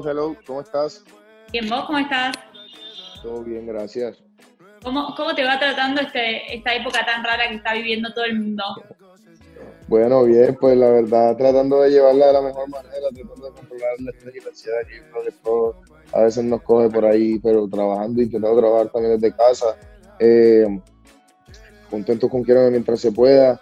[0.00, 1.04] Hello, ¿cómo estás?
[1.52, 2.34] Bien, ¿vos cómo estás?
[3.22, 4.22] Todo bien, gracias.
[4.82, 8.40] ¿Cómo, cómo te va tratando este, esta época tan rara que está viviendo todo el
[8.40, 8.64] mundo?
[9.88, 13.90] Bueno, bien, pues la verdad, tratando de llevarla de la mejor manera, tratando de controlar
[13.98, 15.80] el estrés y la ansiedad, creo que todo
[16.14, 19.76] a veces nos coge por ahí, pero trabajando, intentando trabajar también desde casa,
[20.18, 20.66] eh,
[21.90, 23.60] contentos con quiero mientras se pueda,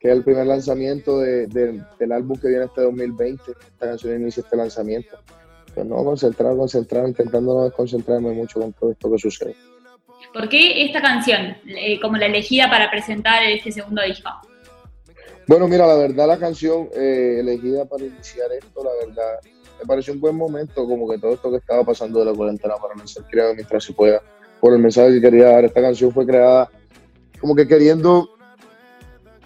[0.00, 4.20] que es el primer lanzamiento de, de, del álbum que viene este 2020, esta canción
[4.20, 5.16] inicia este lanzamiento.
[5.84, 9.56] No, concentrado, concentrado, intentando no desconcentrarme mucho con todo esto que sucede.
[10.32, 14.28] ¿Por qué esta canción eh, como la elegida para presentar este segundo disco?
[15.46, 19.38] Bueno, mira, la verdad la canción eh, elegida para iniciar esto, la verdad,
[19.80, 22.74] me pareció un buen momento, como que todo esto que estaba pasando de la cuarentena
[22.76, 24.20] para no ser creado mientras se pueda,
[24.60, 25.64] por el mensaje que quería dar.
[25.64, 26.68] Esta canción fue creada
[27.40, 28.37] como que queriendo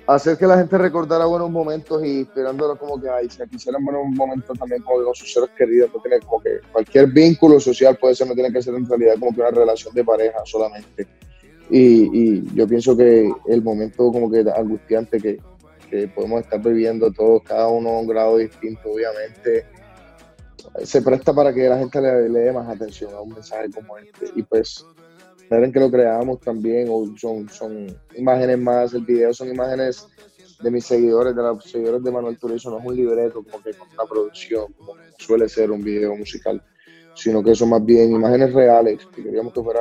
[0.06, 4.04] hacer que la gente recordara buenos momentos y esperándolo como que, ay, si quisieran buenos
[4.14, 8.14] momentos también como con sus seres queridos, no tiene como que cualquier vínculo social puede
[8.14, 11.06] ser, no tiene que ser en realidad como que una relación de pareja solamente.
[11.70, 15.38] Y, y yo pienso que el momento como que angustiante que,
[15.88, 19.66] que podemos estar viviendo todos, cada uno a un grado distinto, obviamente,
[20.84, 23.96] se presta para que la gente le, le, dé más atención a un mensaje como
[23.98, 24.26] este.
[24.34, 24.84] Y pues,
[25.48, 30.08] saben que lo creamos también, o son, son imágenes más, el video son imágenes
[30.62, 33.72] de mis seguidores, de los seguidores de Manuel Turizo, no es un libreto como que
[33.74, 36.62] con una producción, como suele ser un video musical,
[37.14, 39.80] sino que son más bien imágenes reales, que queríamos que fuera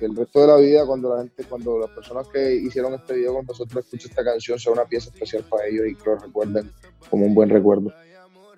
[0.00, 3.34] el resto de la vida, cuando la gente, cuando las personas que hicieron este video
[3.34, 6.70] con nosotros escuchen esta canción, sea una pieza especial para ellos y que lo recuerden
[7.10, 7.92] como un buen recuerdo.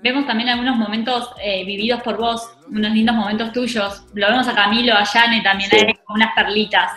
[0.02, 4.04] Vemos también algunos momentos eh, vividos por vos, unos lindos momentos tuyos.
[4.14, 5.76] Lo vemos a Camilo, a Yane también, sí.
[5.76, 6.92] hay unas perlitas.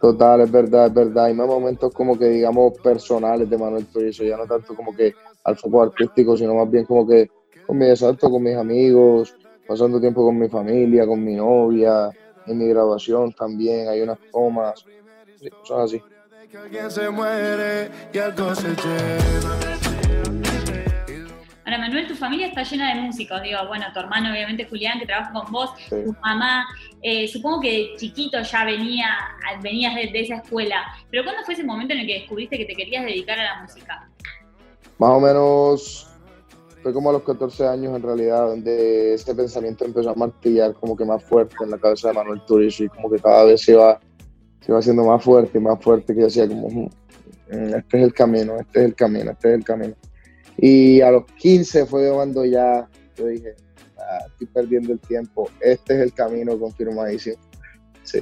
[0.00, 1.26] Total, es verdad, es verdad.
[1.26, 5.14] Hay más momentos como que, digamos, personales de Manuel Turizo, ya no tanto como que
[5.44, 7.28] al foco artístico, sino más bien como que
[7.66, 9.34] con mi exacto, con mis amigos,
[9.68, 12.10] pasando tiempo con mi familia, con mi novia,
[12.46, 14.84] en mi grabación también hay unas tomas,
[15.62, 16.02] cosas así.
[18.12, 19.59] Ahora,
[21.90, 25.32] Manuel, tu familia está llena de músicos, digo, bueno, tu hermano obviamente Julián, que trabaja
[25.32, 25.96] con vos, sí.
[26.04, 26.64] tu mamá,
[27.02, 29.08] eh, supongo que de chiquito ya venía,
[29.60, 30.76] venías de, de, esa escuela,
[31.10, 33.62] pero ¿cuándo fue ese momento en el que descubriste que te querías dedicar a la
[33.62, 34.08] música?
[34.98, 36.08] Más o menos
[36.80, 40.96] fue como a los 14 años en realidad, donde ese pensamiento empezó a martillar como
[40.96, 43.72] que más fuerte en la cabeza de Manuel Turizo y como que cada vez se
[43.72, 43.98] iba,
[44.60, 46.88] se iba haciendo más fuerte y más fuerte, que yo decía como, mm,
[47.48, 49.94] este es el camino, este es el camino, este es el camino.
[50.62, 53.54] Y a los 15 fue cuando ya yo dije,
[53.98, 57.36] ah, estoy perdiendo el tiempo, este es el camino confirmadísimo.
[58.02, 58.20] Sí.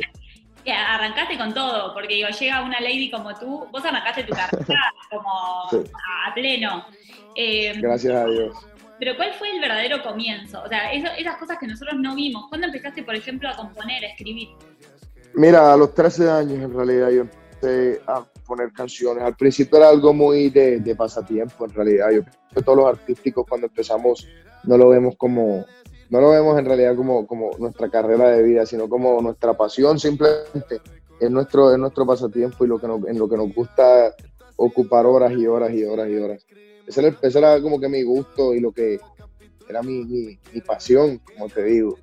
[0.66, 5.31] Arrancaste con todo, porque digo, llega una lady como tú, vos arrancaste tu carrera como
[5.71, 5.91] sí.
[6.28, 6.84] a pleno.
[7.34, 8.56] Eh, Gracias a Dios.
[8.99, 10.62] Pero ¿cuál fue el verdadero comienzo?
[10.62, 12.47] O sea, eso, esas cosas que nosotros no vimos.
[12.49, 14.49] ¿Cuándo empezaste, por ejemplo, a componer, a escribir?
[15.34, 19.23] Mira, a los 13 años en realidad yo empecé a poner canciones.
[19.23, 22.11] Al principio era algo muy de, de pasatiempo en realidad.
[22.11, 24.27] Yo creo que todos los artísticos cuando empezamos
[24.65, 25.65] no lo vemos como,
[26.11, 29.99] no lo vemos en realidad como, como nuestra carrera de vida, sino como nuestra pasión
[29.99, 30.81] simplemente.
[31.21, 34.15] Es nuestro, es nuestro pasatiempo y lo que nos, en lo que nos gusta
[34.57, 36.47] ocupar horas y horas y horas y horas.
[36.87, 38.99] Ese era, ese era como que mi gusto y lo que
[39.69, 41.99] era mi, mi, mi, pasión, como te digo.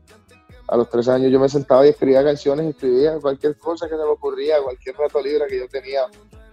[0.68, 4.02] A los tres años yo me sentaba y escribía canciones, escribía cualquier cosa que se
[4.02, 6.02] me ocurría, cualquier rato libre que yo tenía,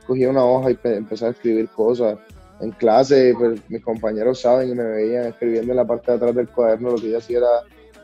[0.07, 2.19] cogía una hoja y empezaba a escribir cosas.
[2.61, 6.35] En clase, pues mis compañeros saben y me veían escribiendo en la parte de atrás
[6.35, 7.49] del cuaderno, lo que yo hacía era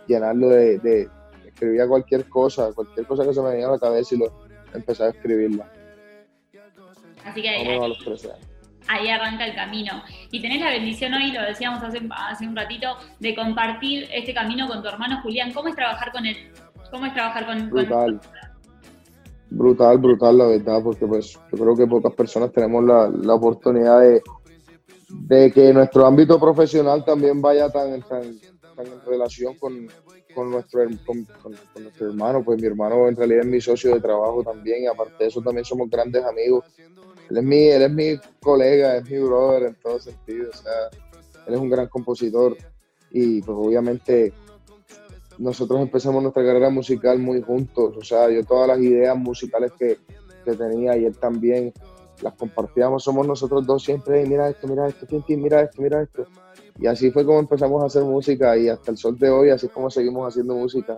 [0.07, 1.09] llenarlo de, de
[1.47, 4.33] escribía cualquier cosa, cualquier cosa que se me venía a la cabeza y lo
[4.73, 5.71] empezaba a escribirla.
[7.25, 8.58] Así que ahí, a los 13 años
[8.89, 10.03] ahí arranca el camino.
[10.31, 14.67] Y tenés la bendición hoy, lo decíamos hace, hace un ratito, de compartir este camino
[14.67, 15.53] con tu hermano Julián.
[15.53, 16.37] ¿Cómo es trabajar con él?
[16.91, 18.21] ¿Cómo es trabajar con, brutal.
[18.21, 18.49] Con...
[19.51, 24.01] Brutal, brutal, la verdad, porque pues yo creo que pocas personas tenemos la, la oportunidad
[24.01, 24.23] de,
[25.09, 28.39] de, que nuestro ámbito profesional también vaya tan, tan,
[28.77, 29.89] tan en relación con,
[30.35, 32.45] con nuestro, con, con, con, nuestro hermano.
[32.45, 35.41] Pues mi hermano en realidad es mi socio de trabajo también, y aparte de eso
[35.41, 36.65] también somos grandes amigos
[37.31, 40.73] él es mi, él es mi colega, es mi brother en todo sentido, o sea,
[41.47, 42.57] él es un gran compositor
[43.11, 44.33] y pues obviamente
[45.39, 49.99] nosotros empezamos nuestra carrera musical muy juntos, o sea, yo todas las ideas musicales que,
[50.45, 51.73] que tenía y él también
[52.23, 56.27] las compartíamos, somos nosotros dos siempre, mira esto, mira esto, mira esto, mira esto.
[56.81, 59.67] Y así fue como empezamos a hacer música y hasta el sol de hoy, así
[59.67, 60.97] es como seguimos haciendo música.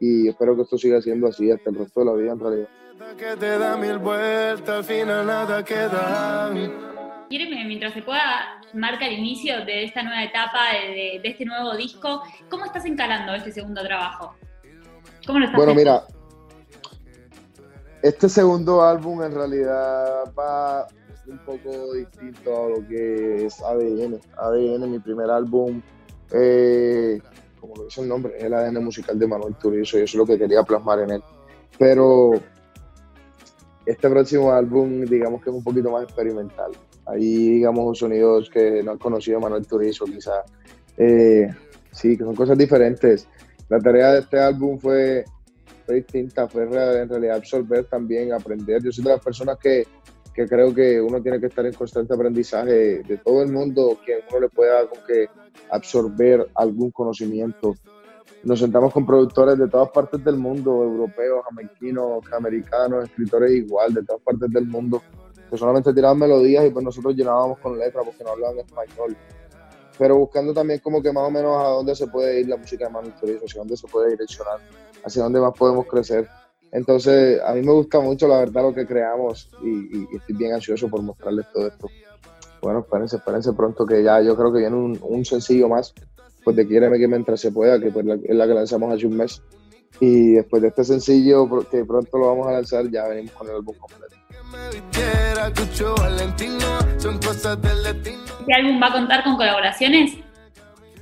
[0.00, 2.68] Y espero que esto siga siendo así hasta el resto de la vida en realidad
[3.16, 6.50] que te da mil vueltas, al final nada queda.
[7.28, 12.22] Quiere, mientras se pueda, marca el inicio de esta nueva etapa, de, este nuevo disco.
[12.50, 14.34] ¿Cómo estás encarando este segundo trabajo?
[15.26, 16.04] ¿Cómo lo estás Bueno, mira,
[18.02, 20.88] este segundo álbum en realidad va
[21.26, 24.18] un poco distinto a lo que es ADN.
[24.38, 25.80] ADN, mi primer álbum,
[26.32, 27.20] eh,
[27.60, 30.18] como lo dice el nombre, es el ADN musical de Manuel Turizo y eso es
[30.18, 31.22] lo que quería plasmar en él.
[31.78, 32.32] Pero
[33.88, 36.72] este próximo álbum, digamos que es un poquito más experimental.
[37.06, 40.44] Ahí, digamos, sonidos que no han conocido Manuel Turizo, quizás.
[40.98, 41.48] Eh,
[41.90, 43.26] sí, que son cosas diferentes.
[43.70, 45.24] La tarea de este álbum fue
[45.88, 48.82] distinta, fue en realidad absorber también, aprender.
[48.82, 49.86] Yo soy de las personas que,
[50.34, 54.20] que creo que uno tiene que estar en constante aprendizaje de todo el mundo, que
[54.30, 55.28] uno le pueda como que
[55.70, 57.74] absorber algún conocimiento.
[58.44, 64.04] Nos sentamos con productores de todas partes del mundo, europeos, jamaiquinos, americanos, escritores igual, de
[64.04, 65.02] todas partes del mundo,
[65.50, 69.16] que solamente tiraban melodías y pues nosotros llenábamos con letras porque no hablaban español
[69.98, 72.86] pero buscando también como que más o menos a dónde se puede ir la música
[72.86, 74.60] de Manu Turizo, hacia dónde se puede direccionar,
[75.04, 76.28] hacia dónde más podemos crecer.
[76.70, 80.88] Entonces, a mí me gusta mucho, la verdad, lo que creamos y, estoy bien ansioso
[80.88, 81.88] por mostrarles todo esto.
[82.62, 85.92] Bueno, espérense, espérense pronto que ya yo creo que viene un, sencillo más,
[86.56, 89.42] de Quiéreme que mientras se pueda, que pues es la que lanzamos hace un mes.
[90.00, 93.56] Y después de este sencillo, que pronto lo vamos a lanzar, ya venimos con el
[93.56, 94.14] álbum completo.
[98.40, 100.18] ¿Este álbum va a contar con colaboraciones?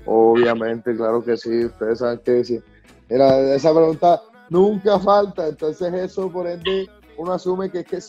[0.06, 1.64] Obviamente, claro que sí.
[1.66, 2.60] Ustedes saben que sí.
[3.08, 5.48] Mira, esa pregunta nunca falta.
[5.48, 6.88] Entonces, eso por ende,
[7.18, 8.00] uno asume que es que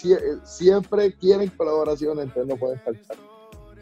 [0.43, 3.17] siempre quieren colaboraciones, entonces no pueden faltar.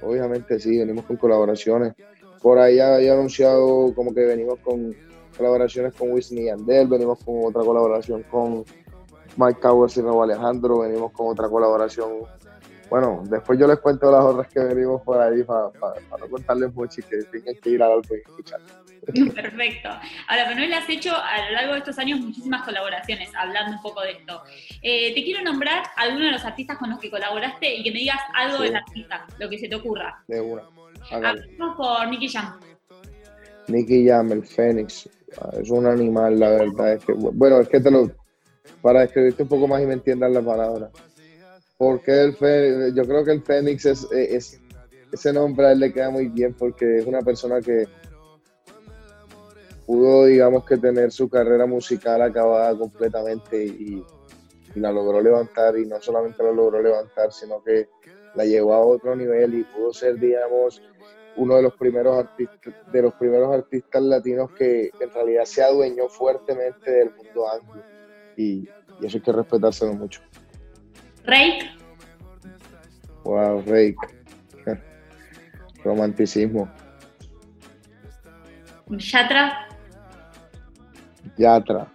[0.02, 1.94] Obviamente, sí, venimos con colaboraciones.
[2.42, 4.96] Por ahí había anunciado como que venimos con
[5.38, 8.64] colaboraciones con Wisin y Yandel, venimos con otra colaboración con
[9.38, 12.20] Mike Towers y Nuevo Alejandro, venimos con otra colaboración.
[12.90, 15.72] Bueno, después yo les cuento las otras que venimos por ahí para,
[16.20, 18.62] no contarles mucho y que tengan que ir a y escuchar.
[19.36, 19.90] Perfecto.
[20.28, 24.02] Ahora, Manuel, has hecho a lo largo de estos años muchísimas colaboraciones, hablando un poco
[24.02, 24.42] de esto.
[24.82, 28.00] Eh, te quiero nombrar algunos de los artistas con los que colaboraste y que me
[28.00, 30.24] digas algo del artista, lo que se te ocurra.
[30.28, 30.64] De una.
[31.10, 32.60] Por Nicky Jam.
[33.68, 35.10] Nicky Jam, el Fénix.
[35.42, 36.94] Ah, es un animal, la verdad.
[36.94, 38.10] Es que, bueno, es que te lo
[38.82, 40.92] para describirte un poco más y me entiendan la palabra.
[41.78, 44.62] Porque el Fénix, yo creo que el Fénix es, es,
[45.12, 47.88] ese nombre a él le queda muy bien porque es una persona que
[49.86, 54.04] pudo, digamos que tener su carrera musical acabada completamente y,
[54.76, 57.88] la logró levantar y no solamente la logró levantar, sino que
[58.36, 60.82] la llevó a otro nivel y pudo ser, digamos,
[61.38, 66.08] uno de los primeros artistas, de los primeros artistas latinos que en realidad se adueñó
[66.08, 67.84] fuertemente del mundo anglo
[68.38, 68.68] y,
[69.02, 70.22] eso hay que respetárselo mucho.
[71.26, 71.70] Rake.
[73.24, 73.96] Wow, Rake.
[75.84, 76.70] Romanticismo.
[78.88, 79.68] Yatra.
[81.38, 81.92] Yatra.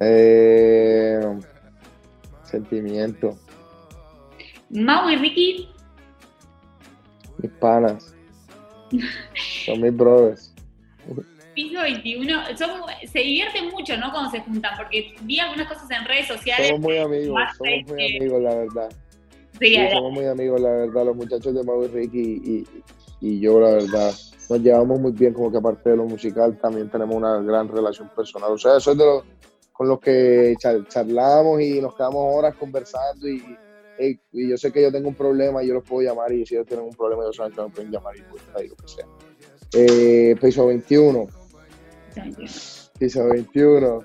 [0.00, 1.20] Eh,
[2.42, 3.38] sentimiento.
[4.72, 5.68] Mau y Ricky.
[7.38, 8.14] Mis panas.
[9.64, 10.52] Son mis brothers.
[11.54, 12.32] Piso 21,
[13.06, 14.10] se divierten mucho, ¿no?
[14.10, 16.68] Cuando se juntan, porque vi algunas cosas en redes sociales.
[16.68, 18.88] Somos muy amigos, somos muy amigos, la verdad.
[19.60, 22.64] Sí, somos muy amigos, la verdad, los muchachos de Mau y Ricky
[23.20, 24.12] y, yo, la verdad,
[24.48, 28.08] nos llevamos muy bien, como que aparte de lo musical, también tenemos una gran relación
[28.16, 28.52] personal.
[28.52, 29.24] O sea, eso es de los
[29.72, 33.42] con los que charlamos y nos quedamos horas conversando y,
[34.04, 36.54] y, yo sé que yo tengo un problema y yo los puedo llamar y si
[36.54, 38.88] ellos tienen un problema ellos saben que me pueden llamar y pues, ahí lo que
[38.88, 39.06] sea.
[39.74, 41.26] Eh, piso 21
[42.98, 44.04] Piso 21.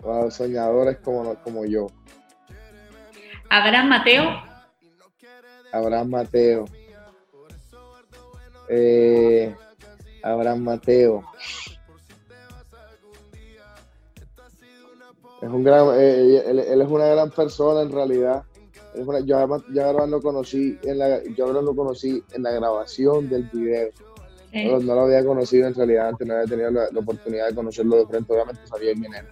[0.00, 1.88] Wow, soñadores como, como yo.
[3.48, 4.42] Abraham Mateo.
[5.72, 6.64] Abraham Mateo.
[8.68, 9.54] Eh,
[10.22, 11.24] Abraham Mateo.
[15.42, 18.44] Es un gran, eh, él, es una gran persona en realidad.
[19.24, 23.90] Yo además, yo lo conocí en la, yo lo conocí en la grabación del video
[24.52, 28.06] no, lo había conocido en realidad antes, no había tenido la, oportunidad de conocerlo de
[28.06, 29.28] frente, obviamente sabía quién era.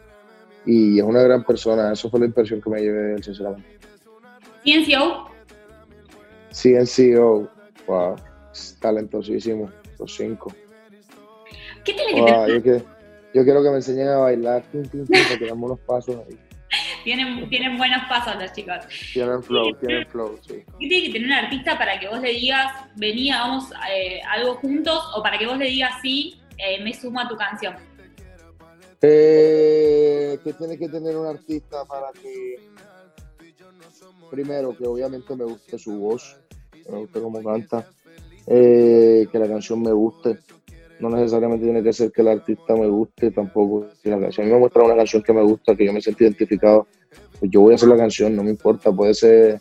[0.64, 3.78] Y es una gran persona, eso fue la impresión que me llevé de él, sinceramente.
[4.64, 5.30] ¿CNCO?
[6.52, 7.48] CNCO,
[7.86, 8.16] wow,
[8.80, 10.52] talentosísimo, los cinco.
[11.84, 12.84] ¿Qué tiene que tener?
[13.34, 16.38] Yo, quiero que me enseñen a bailar, que damos unos pasos ahí
[17.08, 18.76] tienen, tienen buenos pasos los chicos.
[19.14, 20.62] Tienen flow, tienen flow, sí.
[20.78, 24.56] ¿Qué tiene que tener un artista para que vos le digas, vení, hagamos eh, algo
[24.56, 25.02] juntos?
[25.16, 27.74] O para que vos le digas, sí, eh, me sumo a tu canción.
[29.00, 32.56] Eh, ¿Qué tiene que tener un artista para que,
[34.30, 36.36] primero, que obviamente me guste su voz?
[36.90, 37.86] me gusta cómo canta,
[38.46, 40.38] eh, que la canción me guste.
[41.00, 43.86] No necesariamente tiene que ser que el artista me guste tampoco.
[44.02, 46.00] Si la canción a mí me muestra una canción que me gusta, que yo me
[46.00, 46.86] siento identificado,
[47.38, 48.92] pues yo voy a hacer la canción, no me importa.
[48.92, 49.60] Puede ser,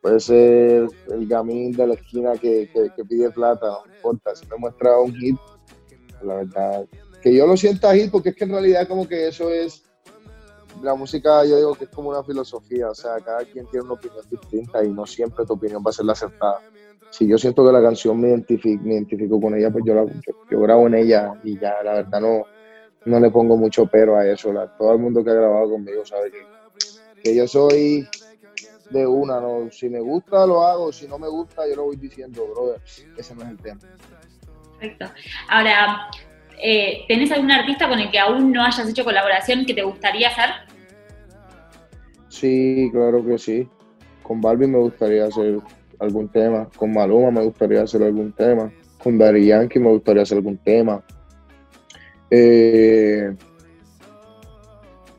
[0.00, 4.34] puede ser el gamín de la esquina que, que, pide plata, no me importa.
[4.34, 5.36] Si me muestra un hit,
[6.22, 6.86] la verdad,
[7.22, 9.82] que yo lo sienta hit, porque es que en realidad como que eso es
[10.82, 13.94] la música yo digo que es como una filosofía, o sea, cada quien tiene una
[13.94, 16.60] opinión distinta y no siempre tu opinión va a ser la acertada.
[17.10, 20.06] Si yo siento que la canción me identifico, me identifico con ella, pues yo, la,
[20.50, 22.44] grabo en ella y ya, la verdad no,
[23.04, 24.52] no le pongo mucho pero a eso.
[24.78, 26.38] todo el mundo que ha grabado conmigo sabe que,
[27.26, 28.06] que yo soy
[28.90, 29.68] de una, ¿no?
[29.72, 32.80] si me gusta lo hago, si no me gusta yo lo voy diciendo, brother,
[33.16, 33.80] ese no es el tema.
[34.78, 35.06] Perfecto.
[35.48, 36.08] Ahora,
[36.62, 40.28] eh, ¿tenés algún artista con el que aún no hayas hecho colaboración que te gustaría
[40.28, 40.50] hacer?
[42.28, 43.68] Sí, claro que sí.
[44.22, 45.58] Con Barbie me gustaría hacer
[45.98, 46.68] algún tema.
[46.76, 48.70] Con Maluma me gustaría hacer algún tema.
[49.02, 51.02] Con Daddy Yankee me gustaría hacer algún tema.
[52.30, 53.34] Eh,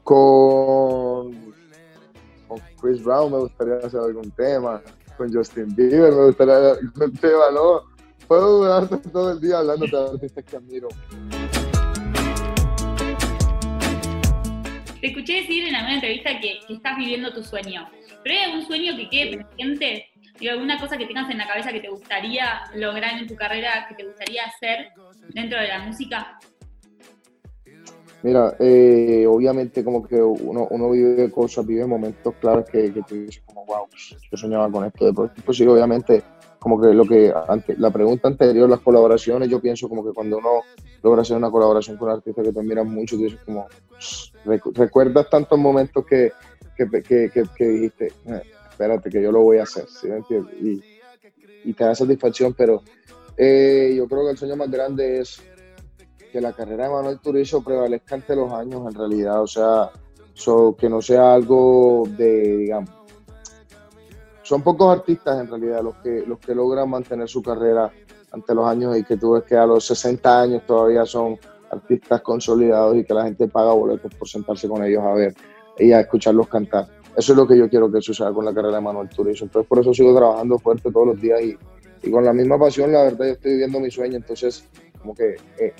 [0.03, 0.46] con,
[3.07, 4.81] Brown me gustaría hacer algún tema.
[5.17, 7.81] Con Justin Bieber me gustaría hacer algún tema, ¿no?
[8.27, 10.89] Puedo durarte todo el día hablando de artistas que admiro.
[14.99, 17.87] Te escuché decir en alguna entrevista que, estás viviendo tu sueño.
[18.23, 19.45] ¿Pero hay algún sueño que quede?
[20.39, 23.85] ¿Hay alguna cosa que tengas en la cabeza que te gustaría lograr en tu carrera,
[23.87, 24.89] que te gustaría hacer
[25.29, 26.37] dentro de la música?
[28.23, 33.15] Mira, eh, obviamente como que uno, uno vive cosas, vive momentos claros que, que tú
[33.15, 33.85] dices como, wow,
[34.31, 35.05] yo soñaba con esto.
[35.05, 36.23] De pronto, sí, obviamente
[36.59, 37.33] como que lo que
[37.77, 40.61] la pregunta anterior, las colaboraciones, yo pienso como que cuando uno
[41.03, 43.67] logra hacer una colaboración con un artista que te admiran mucho, tú dices como,
[44.73, 46.31] recuerdas tantos momentos que,
[46.75, 50.07] que, que, dijiste, eh, espérate que yo lo voy a hacer, ¿sí
[50.61, 50.83] Y,
[51.69, 52.81] y te da satisfacción, pero
[53.37, 55.41] eh, yo creo que el sueño más grande es
[56.31, 59.91] que la carrera de Manuel Turizo prevalezca ante los años en realidad, o sea,
[60.77, 62.89] que no sea algo de, digamos,
[64.43, 67.91] son pocos artistas en realidad los que, los que logran mantener su carrera
[68.31, 71.37] ante los años y que tú ves que a los 60 años todavía son
[71.69, 75.35] artistas consolidados y que la gente paga boletos por sentarse con ellos a ver
[75.77, 76.87] y a escucharlos cantar.
[77.17, 79.43] Eso es lo que yo quiero que suceda con la carrera de Manuel Turizo.
[79.43, 81.57] Entonces por eso sigo trabajando fuerte todos los días y,
[82.03, 84.63] y con la misma pasión, la verdad yo estoy viviendo mi sueño, entonces
[84.99, 85.73] como que eh,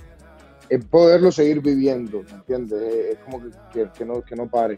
[0.70, 2.82] es poderlo seguir viviendo, ¿me entiendes?
[3.12, 4.78] Es, como que, que, no, que no pare.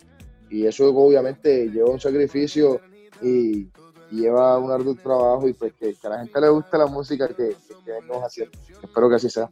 [0.49, 2.81] Y eso obviamente lleva un sacrificio
[3.21, 3.69] y,
[4.11, 7.55] lleva un arduo trabajo y pues que, a la gente le guste la música que,
[7.85, 8.57] que venimos haciendo.
[8.81, 9.49] Espero que así sea.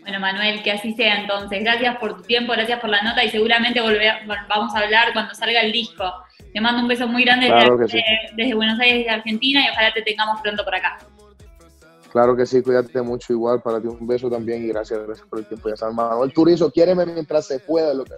[0.00, 1.62] Bueno, Manuel, que así sea entonces.
[1.62, 4.14] Gracias por tu tiempo, gracias por la nota y seguramente volver,
[4.48, 6.04] vamos a hablar cuando salga el disco.
[6.52, 7.46] Te mando un beso muy grande
[7.78, 8.02] desde,
[8.34, 10.98] desde, Buenos Aires, desde Argentina y ojalá te tengamos pronto por acá.
[12.12, 15.38] Claro que sí, cuídate mucho igual, para ti un beso también y gracias, gracias por
[15.38, 15.70] el tiempo.
[15.70, 18.12] Ya sabes, Manuel Turizo, quiéreme mientras se pueda lo que